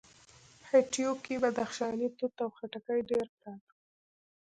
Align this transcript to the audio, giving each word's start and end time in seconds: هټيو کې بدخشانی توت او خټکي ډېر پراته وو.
هټيو 0.69 1.11
کې 1.23 1.35
بدخشانی 1.43 2.07
توت 2.17 2.35
او 2.43 2.49
خټکي 2.57 2.99
ډېر 3.09 3.25
پراته 3.37 3.63
وو. 3.75 3.79